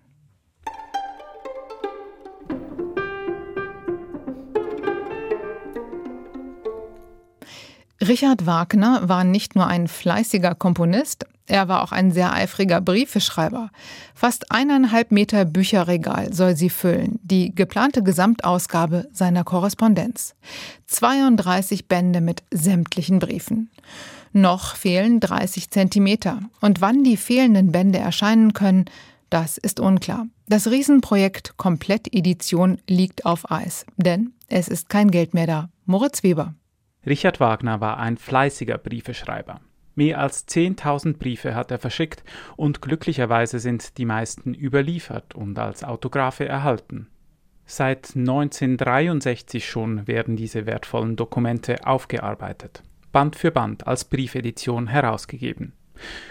Richard 8.06 8.44
Wagner 8.44 9.08
war 9.08 9.24
nicht 9.24 9.54
nur 9.56 9.66
ein 9.66 9.88
fleißiger 9.88 10.54
Komponist, 10.54 11.24
er 11.46 11.68
war 11.68 11.82
auch 11.82 11.92
ein 11.92 12.10
sehr 12.10 12.32
eifriger 12.32 12.80
Briefeschreiber. 12.80 13.70
Fast 14.14 14.50
eineinhalb 14.50 15.12
Meter 15.12 15.44
Bücherregal 15.44 16.32
soll 16.32 16.56
sie 16.56 16.70
füllen, 16.70 17.18
die 17.22 17.54
geplante 17.54 18.02
Gesamtausgabe 18.02 19.08
seiner 19.12 19.44
Korrespondenz. 19.44 20.34
32 20.86 21.88
Bände 21.88 22.20
mit 22.20 22.42
sämtlichen 22.50 23.18
Briefen. 23.18 23.70
Noch 24.32 24.76
fehlen 24.76 25.20
30 25.20 25.70
Zentimeter. 25.70 26.40
Und 26.60 26.80
wann 26.80 27.04
die 27.04 27.16
fehlenden 27.16 27.72
Bände 27.72 27.98
erscheinen 27.98 28.52
können, 28.52 28.86
Das 29.30 29.58
ist 29.58 29.80
unklar. 29.80 30.28
Das 30.46 30.70
Riesenprojekt 30.70 31.56
Komplettedition 31.56 32.78
liegt 32.88 33.26
auf 33.26 33.50
Eis, 33.50 33.84
denn 33.96 34.32
es 34.48 34.68
ist 34.68 34.88
kein 34.88 35.10
Geld 35.10 35.34
mehr 35.34 35.46
da. 35.46 35.68
Moritz 35.84 36.22
Weber. 36.22 36.54
Richard 37.04 37.40
Wagner 37.40 37.80
war 37.80 37.98
ein 37.98 38.16
fleißiger 38.16 38.78
Briefeschreiber. 38.78 39.60
Mehr 39.96 40.20
als 40.20 40.46
10.000 40.46 41.16
Briefe 41.16 41.54
hat 41.54 41.70
er 41.70 41.78
verschickt 41.78 42.22
und 42.56 42.82
glücklicherweise 42.82 43.58
sind 43.58 43.96
die 43.96 44.04
meisten 44.04 44.52
überliefert 44.52 45.34
und 45.34 45.58
als 45.58 45.84
Autographe 45.84 46.46
erhalten. 46.46 47.08
Seit 47.64 48.14
1963 48.14 49.66
schon 49.66 50.06
werden 50.06 50.36
diese 50.36 50.66
wertvollen 50.66 51.16
Dokumente 51.16 51.86
aufgearbeitet, 51.86 52.82
Band 53.10 53.36
für 53.36 53.50
Band 53.50 53.86
als 53.86 54.04
Briefedition 54.04 54.86
herausgegeben. 54.86 55.72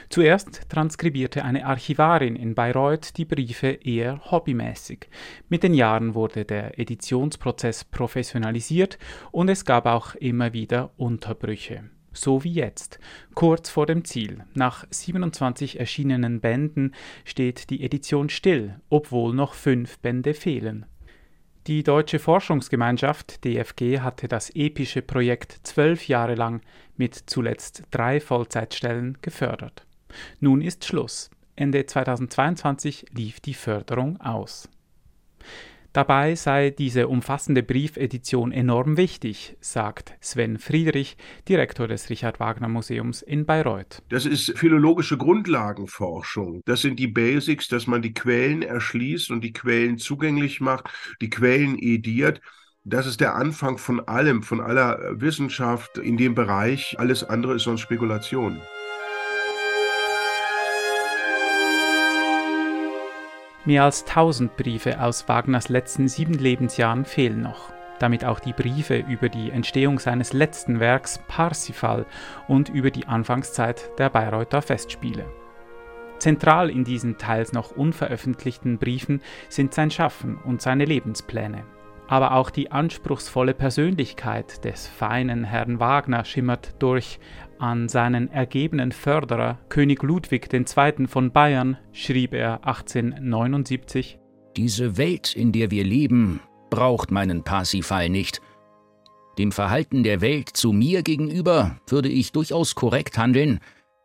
Zuerst 0.09 0.69
transkribierte 0.69 1.43
eine 1.43 1.65
Archivarin 1.65 2.35
in 2.35 2.53
Bayreuth 2.53 3.17
die 3.17 3.25
Briefe 3.25 3.67
eher 3.67 4.21
hobbymäßig. 4.29 5.09
Mit 5.49 5.63
den 5.63 5.73
Jahren 5.73 6.13
wurde 6.13 6.45
der 6.45 6.77
Editionsprozess 6.77 7.83
professionalisiert 7.83 8.99
und 9.31 9.49
es 9.49 9.65
gab 9.65 9.87
auch 9.87 10.13
immer 10.13 10.53
wieder 10.53 10.91
Unterbrüche. 10.97 11.89
So 12.15 12.45
wie 12.45 12.53
jetzt, 12.53 12.97
kurz 13.33 13.69
vor 13.69 13.85
dem 13.85 14.05
Ziel. 14.05 14.45
Nach 14.53 14.85
27 14.89 15.79
erschienenen 15.79 16.39
Bänden 16.39 16.95
steht 17.25 17.69
die 17.69 17.83
Edition 17.83 18.29
still, 18.29 18.79
obwohl 18.89 19.33
noch 19.33 19.53
fünf 19.53 19.99
Bände 19.99 20.33
fehlen. 20.33 20.85
Die 21.67 21.83
Deutsche 21.83 22.19
Forschungsgemeinschaft 22.19 23.43
DFG 23.43 23.99
hatte 23.99 24.29
das 24.29 24.49
epische 24.55 25.01
Projekt 25.01 25.59
zwölf 25.63 26.07
Jahre 26.07 26.35
lang 26.35 26.61
mit 26.95 27.15
zuletzt 27.15 27.83
drei 27.91 28.21
Vollzeitstellen 28.21 29.17
gefördert. 29.21 29.85
Nun 30.39 30.61
ist 30.61 30.85
Schluss. 30.85 31.29
Ende 31.57 31.85
2022 31.85 33.07
lief 33.13 33.41
die 33.41 33.53
Förderung 33.53 34.21
aus. 34.21 34.69
Dabei 35.95 36.35
sei 36.35 36.71
diese 36.71 37.07
umfassende 37.07 37.63
Briefedition 37.63 38.51
enorm 38.51 38.97
wichtig, 38.97 39.55
sagt 39.61 40.13
Sven 40.19 40.59
Friedrich, 40.59 41.15
Direktor 41.47 41.87
des 41.87 42.09
Richard 42.09 42.41
Wagner 42.41 42.67
Museums 42.67 43.21
in 43.21 43.45
Bayreuth. 43.45 44.03
Das 44.09 44.25
ist 44.25 44.57
philologische 44.57 45.15
Grundlagenforschung. 45.15 46.59
Das 46.65 46.81
sind 46.81 46.99
die 46.99 47.07
Basics, 47.07 47.69
dass 47.69 47.87
man 47.87 48.01
die 48.01 48.13
Quellen 48.13 48.61
erschließt 48.61 49.31
und 49.31 49.39
die 49.41 49.53
Quellen 49.53 49.97
zugänglich 49.97 50.59
macht, 50.59 50.89
die 51.21 51.29
Quellen 51.29 51.79
ediert. 51.79 52.41
Das 52.83 53.07
ist 53.07 53.21
der 53.21 53.35
Anfang 53.35 53.77
von 53.77 54.05
allem, 54.05 54.43
von 54.43 54.59
aller 54.59 54.99
Wissenschaft 55.21 55.97
in 55.97 56.17
dem 56.17 56.35
Bereich. 56.35 56.99
Alles 56.99 57.23
andere 57.23 57.55
ist 57.55 57.63
sonst 57.63 57.79
Spekulation. 57.79 58.59
Mehr 63.67 63.83
als 63.83 64.05
1000 64.05 64.57
Briefe 64.57 65.01
aus 65.01 65.27
Wagners 65.27 65.69
letzten 65.69 66.07
sieben 66.07 66.35
Lebensjahren 66.35 67.03
fehlen 67.03 67.41
noch. 67.41 67.73
Damit 67.97 68.23
auch 68.23 68.39
die 68.39 68.53
Briefe 68.53 68.97
über 68.97 69.27
die 69.27 69.49
Entstehung 69.49 69.97
seines 69.97 70.33
letzten 70.33 70.79
Werks 70.79 71.19
Parsifal 71.27 72.05
und 72.47 72.69
über 72.69 72.91
die 72.91 73.07
Anfangszeit 73.07 73.89
der 73.97 74.11
Bayreuther 74.11 74.61
Festspiele. 74.61 75.25
Zentral 76.19 76.69
in 76.69 76.83
diesen 76.83 77.17
teils 77.17 77.53
noch 77.53 77.71
unveröffentlichten 77.71 78.77
Briefen 78.77 79.21
sind 79.49 79.73
sein 79.73 79.89
Schaffen 79.89 80.37
und 80.37 80.61
seine 80.61 80.85
Lebenspläne. 80.85 81.63
Aber 82.07 82.33
auch 82.33 82.51
die 82.51 82.71
anspruchsvolle 82.71 83.55
Persönlichkeit 83.55 84.63
des 84.63 84.87
feinen 84.87 85.43
Herrn 85.43 85.79
Wagner 85.79 86.23
schimmert 86.23 86.75
durch, 86.77 87.19
an 87.59 87.89
seinen 87.89 88.31
ergebenen 88.31 88.91
Förderer 88.91 89.59
König 89.69 90.03
Ludwig 90.03 90.51
II. 90.53 91.07
von 91.07 91.31
Bayern 91.31 91.77
schrieb 91.91 92.33
er 92.33 92.65
1879 92.65 94.19
Diese 94.57 94.97
Welt, 94.97 95.35
in 95.35 95.51
der 95.51 95.71
wir 95.71 95.83
leben, 95.83 96.41
braucht 96.69 97.11
meinen 97.11 97.43
Parsifal 97.43 98.09
nicht. 98.09 98.41
Dem 99.37 99.51
Verhalten 99.51 100.03
der 100.03 100.21
Welt 100.21 100.49
zu 100.49 100.71
mir 100.71 101.03
gegenüber 101.03 101.77
würde 101.87 102.09
ich 102.09 102.31
durchaus 102.31 102.75
korrekt 102.75 103.17
handeln, 103.17 103.59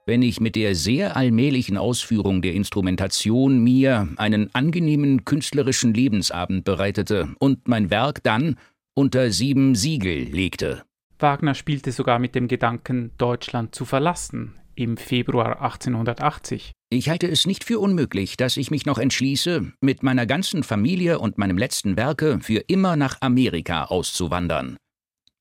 wenn 0.07 0.23
ich 0.23 0.41
mit 0.41 0.57
der 0.57 0.75
sehr 0.75 1.17
allmählichen 1.17 1.77
Ausführung 1.77 2.43
der 2.43 2.55
Instrumentation 2.55 3.63
mir 3.63 4.09
einen 4.17 4.53
angenehmen 4.55 5.25
künstlerischen 5.25 5.95
Lebensabend 5.95 6.65
bereitete 6.65 7.29
und 7.39 7.69
mein 7.69 7.91
Werk 7.91 8.23
dann 8.23 8.57
unter 8.95 9.31
sieben 9.31 9.75
Siegel 9.77 10.25
legte. 10.25 10.83
Wagner 11.23 11.55
spielte 11.55 11.93
sogar 11.93 12.19
mit 12.19 12.35
dem 12.35 12.49
Gedanken, 12.49 13.13
Deutschland 13.19 13.75
zu 13.75 13.85
verlassen, 13.85 14.55
im 14.75 14.97
Februar 14.97 15.61
1880. 15.63 16.73
Ich 16.91 17.09
halte 17.09 17.29
es 17.29 17.47
nicht 17.47 17.65
für 17.65 17.79
unmöglich, 17.79 18.37
dass 18.37 18.57
ich 18.57 18.71
mich 18.71 18.87
noch 18.87 18.99
entschließe, 18.99 19.73
mit 19.81 20.03
meiner 20.03 20.27
ganzen 20.27 20.63
Familie 20.63 21.19
und 21.19 21.39
meinem 21.39 21.59
letzten 21.59 21.97
Werke 21.97 22.41
für 22.41 22.65
immer 22.67 22.97
nach 22.97 23.19
Amerika 23.21 23.85
auszuwandern. 23.85 24.77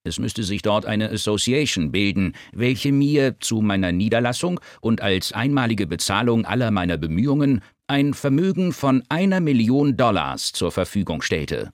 Es 0.03 0.19
müsste 0.19 0.43
sich 0.43 0.61
dort 0.61 0.85
eine 0.85 1.09
Association 1.09 1.91
bilden, 1.91 2.33
welche 2.53 2.91
mir 2.91 3.39
zu 3.39 3.61
meiner 3.61 3.91
Niederlassung 3.91 4.59
und 4.81 5.01
als 5.01 5.33
einmalige 5.33 5.87
Bezahlung 5.87 6.45
aller 6.45 6.71
meiner 6.71 6.97
Bemühungen 6.97 7.61
ein 7.87 8.13
Vermögen 8.13 8.71
von 8.71 9.03
einer 9.09 9.39
Million 9.39 9.97
Dollars 9.97 10.51
zur 10.51 10.71
Verfügung 10.71 11.21
stellte. 11.21 11.71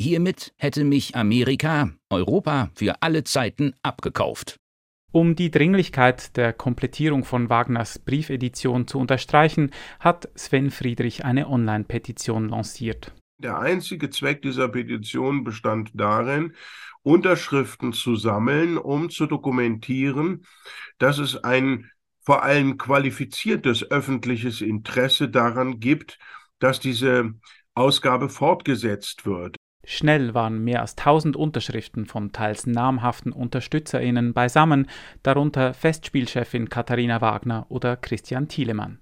Hiermit 0.00 0.54
hätte 0.58 0.84
mich 0.84 1.16
Amerika, 1.16 1.90
Europa 2.08 2.70
für 2.76 3.02
alle 3.02 3.24
Zeiten 3.24 3.74
abgekauft. 3.82 4.56
Um 5.10 5.34
die 5.34 5.50
Dringlichkeit 5.50 6.36
der 6.36 6.52
Komplettierung 6.52 7.24
von 7.24 7.50
Wagners 7.50 7.98
Briefedition 7.98 8.86
zu 8.86 9.00
unterstreichen, 9.00 9.72
hat 9.98 10.28
Sven 10.36 10.70
Friedrich 10.70 11.24
eine 11.24 11.48
Online-Petition 11.48 12.48
lanciert. 12.48 13.12
Der 13.38 13.58
einzige 13.58 14.08
Zweck 14.10 14.40
dieser 14.42 14.68
Petition 14.68 15.42
bestand 15.42 15.90
darin, 15.94 16.54
Unterschriften 17.02 17.92
zu 17.92 18.14
sammeln, 18.14 18.78
um 18.78 19.10
zu 19.10 19.26
dokumentieren, 19.26 20.44
dass 20.98 21.18
es 21.18 21.42
ein 21.42 21.90
vor 22.20 22.44
allem 22.44 22.78
qualifiziertes 22.78 23.90
öffentliches 23.90 24.60
Interesse 24.60 25.28
daran 25.28 25.80
gibt, 25.80 26.20
dass 26.60 26.78
diese 26.78 27.34
Ausgabe 27.74 28.28
fortgesetzt 28.28 29.26
wird. 29.26 29.56
Schnell 29.90 30.34
waren 30.34 30.62
mehr 30.62 30.82
als 30.82 30.98
1000 30.98 31.34
Unterschriften 31.34 32.04
von 32.04 32.30
teils 32.30 32.66
namhaften 32.66 33.32
UnterstützerInnen 33.32 34.34
beisammen, 34.34 34.86
darunter 35.22 35.72
Festspielchefin 35.72 36.68
Katharina 36.68 37.22
Wagner 37.22 37.64
oder 37.70 37.96
Christian 37.96 38.48
Thielemann. 38.48 38.98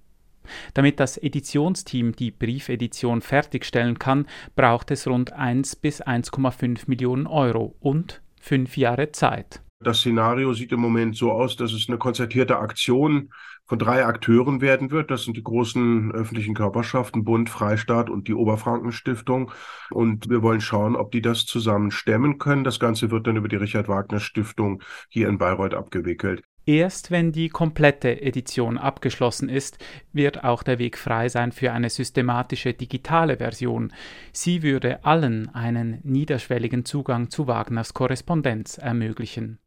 Damit 0.75 1.01
das 1.01 1.17
Editionsteam 1.17 2.15
die 2.15 2.31
Briefedition 2.31 3.21
fertigstellen 3.21 3.99
kann, 3.99 4.27
braucht 4.55 4.89
es 4.91 5.05
rund 5.07 5.33
1 5.33 5.75
bis 5.75 6.01
1,5 6.01 6.83
Millionen 6.87 7.27
Euro 7.27 7.75
und 7.81 8.21
fünf 8.39 8.77
Jahre 8.77 9.11
Zeit. 9.11 9.61
Das 9.79 9.99
Szenario 9.99 10.53
sieht 10.53 10.71
im 10.71 10.79
Moment 10.79 11.15
so 11.15 11.31
aus, 11.31 11.55
dass 11.55 11.71
es 11.71 11.87
eine 11.87 11.99
konzertierte 11.99 12.57
Aktion 12.57 13.29
von 13.65 13.77
drei 13.77 14.05
Akteuren 14.05 14.59
werden 14.59 14.89
wird. 14.89 15.11
Das 15.11 15.23
sind 15.23 15.37
die 15.37 15.43
großen 15.43 16.11
öffentlichen 16.13 16.55
Körperschaften, 16.55 17.23
Bund, 17.23 17.49
Freistaat 17.49 18.09
und 18.09 18.27
die 18.27 18.33
Oberfrankenstiftung. 18.33 19.51
Und 19.91 20.29
wir 20.29 20.41
wollen 20.41 20.61
schauen, 20.61 20.95
ob 20.95 21.11
die 21.11 21.21
das 21.21 21.45
zusammen 21.45 21.91
stemmen 21.91 22.39
können. 22.39 22.63
Das 22.63 22.79
Ganze 22.79 23.11
wird 23.11 23.27
dann 23.27 23.37
über 23.37 23.49
die 23.49 23.55
Richard 23.55 23.87
Wagner 23.87 24.19
Stiftung 24.19 24.81
hier 25.09 25.29
in 25.29 25.37
Bayreuth 25.37 25.75
abgewickelt. 25.75 26.41
Erst 26.65 27.11
wenn 27.11 27.31
die 27.31 27.47
komplette 27.47 28.21
Edition 28.21 28.77
abgeschlossen 28.77 29.47
ist, 29.47 29.77
wird 30.11 30.43
auch 30.43 30.63
der 30.63 30.79
Weg 30.79 30.97
frei 30.97 31.29
sein 31.29 31.51
für 31.53 31.71
eine 31.71 31.89
systematische 31.89 32.73
digitale 32.73 33.37
Version. 33.37 33.93
Sie 34.33 34.63
würde 34.63 35.05
allen 35.05 35.53
einen 35.53 35.99
niederschwelligen 36.03 36.83
Zugang 36.83 37.29
zu 37.29 37.47
Wagners 37.47 37.93
Korrespondenz 37.93 38.79
ermöglichen. 38.79 39.59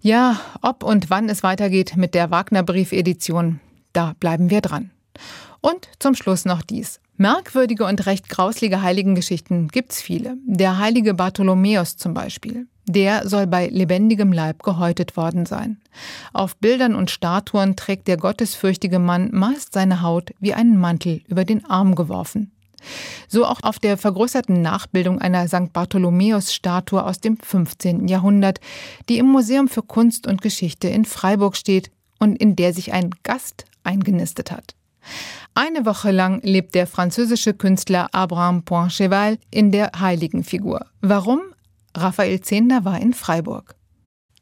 Ja, 0.00 0.40
ob 0.62 0.82
und 0.82 1.10
wann 1.10 1.28
es 1.28 1.42
weitergeht 1.42 1.96
mit 1.96 2.14
der 2.14 2.30
Wagner-Briefedition, 2.30 3.60
da 3.92 4.14
bleiben 4.20 4.50
wir 4.50 4.60
dran. 4.60 4.90
Und 5.60 5.88
zum 5.98 6.14
Schluss 6.14 6.44
noch 6.44 6.62
dies. 6.62 7.00
Merkwürdige 7.16 7.86
und 7.86 8.04
recht 8.06 8.28
grauslige 8.28 8.82
Heiligengeschichten 8.82 9.68
gibt's 9.68 10.02
viele. 10.02 10.36
Der 10.44 10.78
heilige 10.78 11.14
Bartholomäus 11.14 11.96
zum 11.96 12.12
Beispiel. 12.14 12.66
Der 12.86 13.28
soll 13.28 13.46
bei 13.48 13.66
lebendigem 13.66 14.32
Leib 14.32 14.62
gehäutet 14.62 15.16
worden 15.16 15.44
sein. 15.44 15.80
Auf 16.32 16.56
Bildern 16.56 16.94
und 16.94 17.10
Statuen 17.10 17.74
trägt 17.74 18.06
der 18.06 18.16
gottesfürchtige 18.16 19.00
Mann 19.00 19.30
meist 19.32 19.72
seine 19.72 20.02
Haut 20.02 20.32
wie 20.38 20.54
einen 20.54 20.78
Mantel 20.78 21.22
über 21.26 21.44
den 21.44 21.64
Arm 21.64 21.96
geworfen. 21.96 22.52
So 23.28 23.44
auch 23.44 23.62
auf 23.62 23.78
der 23.78 23.96
vergrößerten 23.96 24.60
Nachbildung 24.60 25.20
einer 25.20 25.48
St. 25.48 25.72
Bartholomäus-Statue 25.72 27.04
aus 27.04 27.20
dem 27.20 27.36
15. 27.38 28.08
Jahrhundert, 28.08 28.60
die 29.08 29.18
im 29.18 29.26
Museum 29.26 29.68
für 29.68 29.82
Kunst 29.82 30.26
und 30.26 30.42
Geschichte 30.42 30.88
in 30.88 31.04
Freiburg 31.04 31.56
steht 31.56 31.90
und 32.18 32.36
in 32.36 32.56
der 32.56 32.72
sich 32.72 32.92
ein 32.92 33.10
Gast 33.22 33.64
eingenistet 33.82 34.50
hat. 34.50 34.74
Eine 35.54 35.86
Woche 35.86 36.10
lang 36.10 36.40
lebt 36.42 36.74
der 36.74 36.86
französische 36.86 37.54
Künstler 37.54 38.08
Abraham 38.12 38.64
Poincheval 38.64 39.38
in 39.50 39.72
der 39.72 39.92
Heiligenfigur. 39.98 40.86
Warum? 41.00 41.40
Raphael 41.96 42.40
Zehnder 42.40 42.84
war 42.84 43.00
in 43.00 43.14
Freiburg. 43.14 43.74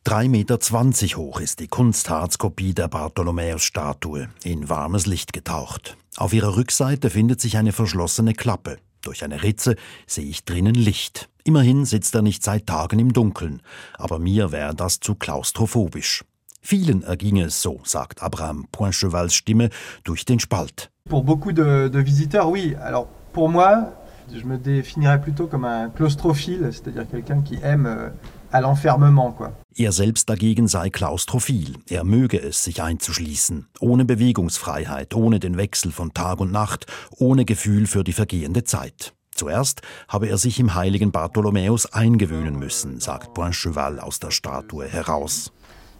3,20 0.06 0.28
Meter 0.28 1.16
hoch 1.16 1.40
ist 1.40 1.60
die 1.60 1.68
Kunstharzkopie 1.68 2.74
der 2.74 2.88
Bartholomäus-Statue, 2.88 4.28
in 4.42 4.68
warmes 4.68 5.06
Licht 5.06 5.32
getaucht. 5.32 5.96
Auf 6.16 6.32
ihrer 6.32 6.56
Rückseite 6.56 7.10
findet 7.10 7.40
sich 7.40 7.56
eine 7.56 7.72
verschlossene 7.72 8.34
Klappe. 8.34 8.78
Durch 9.02 9.24
eine 9.24 9.42
Ritze 9.42 9.74
sehe 10.06 10.24
ich 10.24 10.44
drinnen 10.44 10.74
Licht. 10.74 11.28
Immerhin 11.42 11.84
sitzt 11.84 12.14
er 12.14 12.22
nicht 12.22 12.44
seit 12.44 12.66
Tagen 12.66 13.00
im 13.00 13.12
Dunkeln, 13.12 13.60
aber 13.98 14.20
mir 14.20 14.52
wäre 14.52 14.76
das 14.76 15.00
zu 15.00 15.16
klaustrophobisch. 15.16 16.24
Vielen 16.62 17.02
erginge 17.02 17.46
es 17.46 17.60
so, 17.60 17.80
sagt 17.84 18.22
Abraham 18.22 18.66
Poinchevals 18.70 19.34
Stimme 19.34 19.70
durch 20.04 20.24
den 20.24 20.38
Spalt. 20.38 20.88
Pour 21.08 21.24
beaucoup 21.24 21.52
de, 21.52 21.88
de 21.88 21.98
visiteurs, 21.98 22.48
oui. 22.48 22.76
Alors 22.80 23.08
pour 23.32 23.48
moi, 23.48 23.92
je 24.32 24.44
me 24.44 24.56
définirais 24.56 25.20
plutôt 25.20 25.48
comme 25.48 25.64
un 25.64 25.90
claustrophile, 25.90 26.68
c'est-à-dire 26.70 27.08
quelqu'un 27.10 27.42
qui 27.42 27.58
aime 27.62 27.86
euh, 27.86 28.08
à 28.52 28.60
l'enfermement, 28.60 29.32
quoi. 29.32 29.52
Er 29.76 29.90
selbst 29.90 30.30
dagegen 30.30 30.68
sei 30.68 30.88
klaustrophil. 30.88 31.74
Er 31.88 32.04
möge 32.04 32.40
es, 32.40 32.62
sich 32.62 32.80
einzuschließen. 32.80 33.66
Ohne 33.80 34.04
Bewegungsfreiheit, 34.04 35.14
ohne 35.14 35.40
den 35.40 35.56
Wechsel 35.56 35.90
von 35.90 36.14
Tag 36.14 36.38
und 36.38 36.52
Nacht, 36.52 36.86
ohne 37.10 37.44
Gefühl 37.44 37.88
für 37.88 38.04
die 38.04 38.12
vergehende 38.12 38.62
Zeit. 38.62 39.14
Zuerst 39.34 39.82
habe 40.06 40.28
er 40.28 40.38
sich 40.38 40.60
im 40.60 40.76
heiligen 40.76 41.10
Bartholomäus 41.10 41.86
eingewöhnen 41.92 42.56
müssen, 42.56 43.00
sagt 43.00 43.34
Poincheval 43.34 43.98
aus 43.98 44.20
der 44.20 44.30
Statue 44.30 44.86
heraus. 44.86 45.50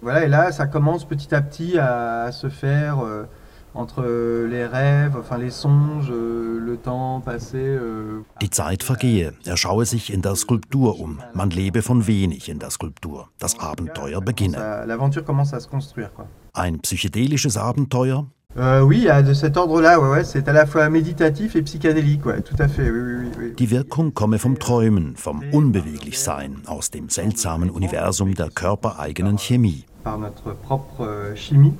Voilà, 0.00 0.22
et 0.22 0.28
là, 0.28 0.52
ça 0.52 0.66
commence 0.66 1.04
petit 1.04 1.34
à 1.34 1.40
petit 1.40 1.78
à, 1.78 2.30
se 2.30 2.50
faire. 2.50 3.00
Euh 3.00 3.26
entre 3.74 4.02
les 4.48 4.66
rêves, 4.66 5.16
enfin 5.18 5.38
les 5.38 5.50
songes, 5.50 6.10
le 6.10 6.76
temps 6.76 7.20
passé. 7.20 7.58
Euh, 7.58 8.22
Die 8.40 8.50
Zeit 8.50 8.82
vergehe. 8.82 9.32
Er 9.44 9.56
schaue 9.56 9.84
sich 9.84 10.12
in 10.12 10.22
der 10.22 10.36
Skulptur 10.36 11.00
um. 11.00 11.20
Man 11.34 11.50
lebe 11.50 11.82
von 11.82 12.06
wenig 12.06 12.48
in 12.48 12.58
der 12.58 12.70
Skulptur. 12.70 13.28
Das 13.38 13.58
Abenteuer 13.58 14.20
beginne. 14.20 14.56
L'aventure 14.86 15.24
commence 15.24 15.52
à 15.54 15.60
se 15.60 15.68
construire, 15.68 16.12
quoi. 16.14 16.26
Ein 16.54 16.78
psychedelisches 16.80 17.56
Abenteuer? 17.56 18.24
Euh, 18.56 18.82
oui, 18.82 19.08
de 19.26 19.34
cet 19.34 19.56
ordre-là, 19.56 19.98
ouais, 19.98 20.08
ouais, 20.10 20.22
c'est 20.24 20.48
à 20.48 20.52
la 20.52 20.64
fois 20.64 20.88
méditatif 20.88 21.56
et 21.56 21.62
psychédélique, 21.62 22.24
ouais, 22.24 22.40
tout 22.40 22.54
à 22.60 22.68
fait. 22.68 22.88
Oui, 22.88 23.00
oui, 23.00 23.28
oui. 23.36 23.52
Die 23.56 23.68
Wirkung 23.68 24.12
komme 24.12 24.38
vom 24.38 24.56
Träumen, 24.56 25.16
vom 25.16 25.42
Unbeweglichsein, 25.52 26.62
aus 26.66 26.90
dem 26.92 27.08
seltsamen 27.08 27.68
Universum 27.68 28.34
der 28.36 28.50
körpereigenen 28.50 29.38
Chemie. 29.38 29.84
Par 30.04 30.18
notre 30.18 30.54
propre 30.54 31.34
chimie. 31.34 31.72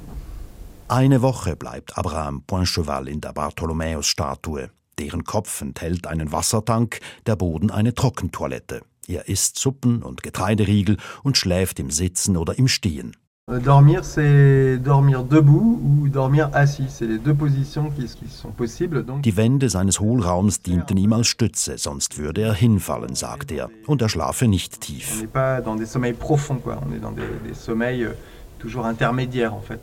Eine 0.89 1.23
Woche 1.23 1.57
bleibt 1.57 1.97
Abraham 1.97 2.43
Poincheval 2.43 3.09
in 3.09 3.23
der 3.23 3.33
Bartholomäus-Statue. 3.33 4.69
Deren 4.99 5.25
Kopf 5.25 5.63
enthält 5.63 6.07
einen 6.07 6.31
Wassertank, 6.31 7.01
der 7.27 7.37
Boden 7.37 7.71
eine 7.71 7.95
Trockentoilette. 7.95 8.83
Er 9.09 9.27
isst 9.27 9.59
Suppen 9.59 10.03
und 10.03 10.23
Getreideriegel 10.23 10.99
und 11.23 11.39
schläft 11.39 11.81
im 11.81 11.91
Sitzen 11.91 12.37
oder 12.37 12.59
im 12.59 12.69
Stehen. 12.69 13.17
Dormir, 13.47 14.03
c'est 14.03 14.79
dormir 14.79 15.23
debout 15.23 15.81
ou 15.83 16.09
dormir 16.09 16.51
assis. 16.55 16.89
C'est 16.89 17.07
les 17.07 17.19
deux 17.19 17.35
positions 17.35 17.91
qui, 17.91 18.07
sont 18.29 18.53
possibles. 18.53 19.05
Die 19.23 19.37
Wände 19.37 19.69
seines 19.69 20.01
Hohlraums 20.01 20.63
dienten 20.63 20.97
ihm 20.97 21.13
als 21.13 21.27
Stütze, 21.27 21.77
sonst 21.77 22.19
würde 22.19 22.43
er 22.43 22.55
hinfallen, 22.55 23.15
sagt 23.15 23.53
er. 23.53 23.69
Und 23.87 24.01
er 24.01 24.09
schlafe 24.09 24.49
nicht 24.49 24.75
on 24.75 24.81
tief. 24.81 25.23
n'est 25.23 25.27
pas 25.27 25.63
dans 25.63 25.77
des 25.77 25.91
sommeils 25.91 26.17
profonds, 26.17 26.59
quoi. 26.59 26.79
On 26.87 26.93
est 26.95 27.01
dans 27.01 27.13
des, 27.13 27.23
des 27.47 27.55
sommeils 27.55 28.05
euh, 28.05 28.15
toujours 28.59 28.87
intermédiaires, 28.87 29.53
en 29.53 29.61
fait. 29.61 29.81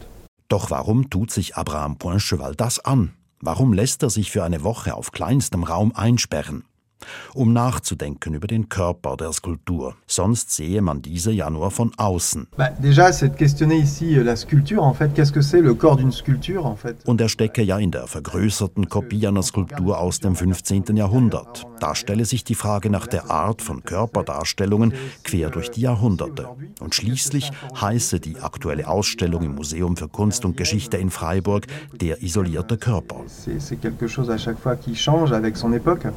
Doch 0.51 0.70
warum 0.70 1.10
tut 1.10 1.31
sich 1.31 1.55
Abraham 1.55 1.98
Poincheval 1.98 2.55
das 2.58 2.79
an? 2.79 3.13
Warum 3.39 3.72
lässt 3.72 4.03
er 4.03 4.10
sich 4.10 4.31
für 4.31 4.43
eine 4.43 4.65
Woche 4.65 4.96
auf 4.96 5.13
kleinstem 5.13 5.63
Raum 5.63 5.93
einsperren? 5.96 6.65
Um 7.34 7.53
nachzudenken 7.53 8.34
über 8.34 8.48
den 8.48 8.70
Körper 8.70 9.17
der 9.17 9.31
Skulptur. 9.34 9.96
Sonst 10.08 10.51
sehe 10.51 10.81
man 10.81 11.01
diese 11.01 11.31
ja 11.31 11.50
nur 11.50 11.72
von 11.72 11.91
außen. 11.98 12.48
Euh, 12.58 12.67
Und 17.05 17.22
er 17.22 17.29
stecke 17.29 17.63
ja 17.63 17.77
in 17.77 17.91
der 17.91 18.08
vergrößerten 18.08 18.89
Kopie 18.89 19.27
einer 19.27 19.43
Skulptur 19.43 20.00
aus 20.00 20.20
dem 20.20 20.36
15. 20.36 20.96
Jahrhundert. 20.96 21.65
Da 21.79 21.96
stelle 21.96 22.25
sich 22.25 22.43
die 22.43 22.55
Frage 22.55 22.89
nach 22.89 23.08
der 23.08 23.29
Art 23.29 23.62
von 23.62 23.84
Körperdarstellungen 23.84 24.93
quer 25.24 25.50
durch 25.50 25.72
die 25.72 25.81
Jahrhunderte. 25.81 26.48
Und 26.79 26.96
schließlich 26.96 27.51
heiße 27.79 28.20
die 28.20 28.39
aktuelle 28.39 28.88
Ausstellung 28.88 29.43
im 29.43 29.55
Museum 29.55 29.98
für 29.98 30.08
Kunst 30.08 30.45
und 30.45 30.58
Geschichte 30.58 30.97
in 30.97 31.10
Freiburg 31.10 31.67
der 31.93 32.21
isolierte 32.21 32.78
Körper. 32.78 33.21
C'est 33.28 33.78
quelque 33.78 34.08
chose 34.08 34.30
à 34.30 34.38
chaque 34.38 34.60
fois 34.60 34.76
qui 34.76 34.95
change 34.95 35.32
avec 35.32 35.58
son 35.58 35.73
époque. 35.73 36.08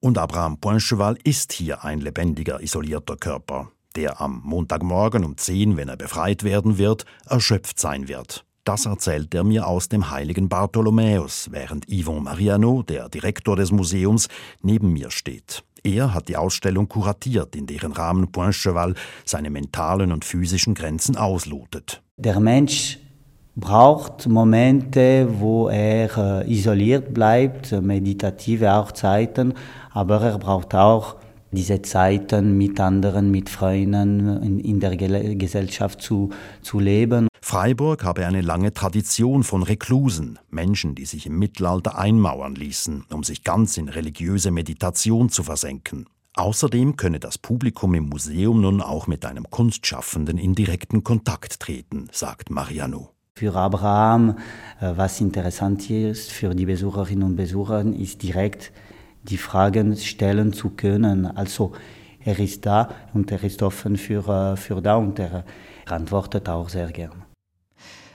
Und 0.00 0.16
Abraham 0.16 0.58
Poincheval 0.58 1.18
ist 1.24 1.52
hier 1.52 1.84
ein 1.84 2.00
lebendiger, 2.00 2.62
isolierter 2.62 3.16
Körper, 3.16 3.72
der 3.96 4.20
am 4.20 4.40
Montagmorgen 4.44 5.24
um 5.24 5.36
10, 5.36 5.76
wenn 5.76 5.88
er 5.88 5.96
befreit 5.96 6.44
werden 6.44 6.78
wird, 6.78 7.04
erschöpft 7.26 7.80
sein 7.80 8.06
wird. 8.06 8.44
Das 8.62 8.86
erzählt 8.86 9.34
er 9.34 9.42
mir 9.42 9.66
aus 9.66 9.88
dem 9.88 10.10
heiligen 10.10 10.48
Bartholomäus, 10.48 11.48
während 11.50 11.86
Yvon 11.90 12.22
Mariano, 12.22 12.82
der 12.82 13.08
Direktor 13.08 13.56
des 13.56 13.72
Museums, 13.72 14.28
neben 14.62 14.92
mir 14.92 15.10
steht. 15.10 15.64
Er 15.82 16.14
hat 16.14 16.28
die 16.28 16.36
Ausstellung 16.36 16.88
kuratiert, 16.88 17.56
in 17.56 17.66
deren 17.66 17.92
Rahmen 17.92 18.30
Poincheval 18.30 18.94
seine 19.24 19.50
mentalen 19.50 20.12
und 20.12 20.24
physischen 20.24 20.74
Grenzen 20.74 21.16
auslotet. 21.16 22.02
Der 22.18 22.38
Mensch 22.38 22.98
braucht 23.58 24.28
Momente, 24.28 25.28
wo 25.40 25.68
er 25.68 26.44
äh, 26.46 26.52
isoliert 26.52 27.12
bleibt, 27.12 27.72
äh, 27.72 27.80
meditative 27.80 28.74
auch 28.74 28.92
Zeiten, 28.92 29.54
aber 29.90 30.20
er 30.22 30.38
braucht 30.38 30.74
auch 30.74 31.16
diese 31.50 31.82
Zeiten 31.82 32.56
mit 32.56 32.78
anderen, 32.78 33.30
mit 33.30 33.48
Freunden 33.48 34.42
in, 34.42 34.58
in 34.60 34.80
der 34.80 34.96
Gele 34.96 35.34
Gesellschaft 35.36 36.02
zu, 36.02 36.30
zu 36.62 36.78
leben. 36.78 37.26
Freiburg 37.40 38.04
habe 38.04 38.26
eine 38.26 38.42
lange 38.42 38.72
Tradition 38.74 39.42
von 39.42 39.62
Reklusen, 39.62 40.38
Menschen, 40.50 40.94
die 40.94 41.06
sich 41.06 41.26
im 41.26 41.38
Mittelalter 41.38 41.98
einmauern 41.98 42.54
ließen, 42.54 43.06
um 43.12 43.24
sich 43.24 43.44
ganz 43.44 43.78
in 43.78 43.88
religiöse 43.88 44.50
Meditation 44.50 45.30
zu 45.30 45.42
versenken. 45.42 46.06
Außerdem 46.34 46.96
könne 46.96 47.18
das 47.18 47.38
Publikum 47.38 47.94
im 47.94 48.08
Museum 48.08 48.60
nun 48.60 48.82
auch 48.82 49.06
mit 49.06 49.24
einem 49.24 49.50
Kunstschaffenden 49.50 50.38
in 50.38 50.54
direkten 50.54 51.02
Kontakt 51.02 51.58
treten, 51.58 52.08
sagt 52.12 52.50
Mariano. 52.50 53.17
Für 53.38 53.54
Abraham, 53.54 54.36
äh, 54.80 54.94
was 54.96 55.20
interessant 55.20 55.88
ist 55.90 56.32
für 56.32 56.56
die 56.56 56.66
Besucherinnen 56.66 57.22
und 57.22 57.36
Besucher, 57.36 57.84
ist 57.84 58.20
direkt 58.20 58.72
die 59.22 59.36
Fragen 59.36 59.96
stellen 59.96 60.52
zu 60.52 60.70
können. 60.70 61.24
Also 61.24 61.70
er 62.24 62.36
ist 62.40 62.66
da 62.66 62.88
und 63.14 63.30
er 63.30 63.44
ist 63.44 63.62
offen 63.62 63.96
für, 63.96 64.26
äh, 64.28 64.56
für 64.56 64.82
da 64.82 64.96
und 64.96 65.20
er 65.20 65.44
antwortet 65.86 66.48
auch 66.48 66.68
sehr 66.68 66.88
gern. 66.88 67.22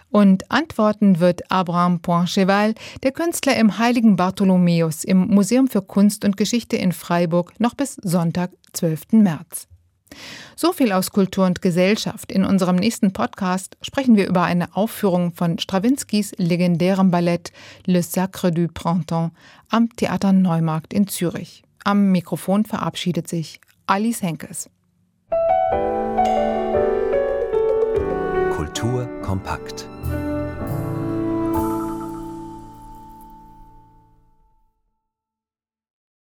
Und 0.10 0.52
antworten 0.52 1.22
wird 1.22 1.50
Abraham 1.50 2.02
Poincheval, 2.02 2.76
der 3.02 3.14
Künstler 3.14 3.56
im 3.56 3.78
Heiligen 3.78 4.18
Bartholomäus 4.18 5.06
im 5.06 5.28
Museum 5.28 5.70
für 5.70 5.82
Kunst 5.82 6.26
und 6.26 6.36
Geschichte 6.36 6.76
in 6.76 6.92
Freiburg 6.92 7.58
noch 7.62 7.76
bis 7.76 7.96
Sonntag, 8.04 8.52
12. 8.74 9.14
März. 9.14 9.70
So 10.56 10.72
viel 10.72 10.92
aus 10.92 11.12
Kultur 11.12 11.46
und 11.46 11.62
Gesellschaft. 11.62 12.32
In 12.32 12.46
unserem 12.46 12.76
nächsten 12.76 13.14
Podcast 13.14 13.78
sprechen 13.82 14.16
wir 14.16 14.28
über 14.28 14.44
eine 14.44 14.76
Aufführung 14.76 15.34
von 15.34 15.60
Strawinskys 15.60 16.34
legendärem 16.38 17.12
Ballett 17.12 17.52
Le 17.86 18.04
Sacre 18.04 18.52
du 18.52 18.68
Printemps 18.68 19.32
am 19.70 19.90
Theater 19.96 20.34
Neumarkt 20.34 20.94
in 20.94 21.08
Zürich. 21.08 21.64
Am 21.84 22.12
Mikrofon 22.12 22.66
verabschiedet 22.66 23.28
sich 23.28 23.60
Alice 23.88 24.22
Henkes. 24.22 24.70
Kultur 28.56 29.10
kompakt. 29.22 29.88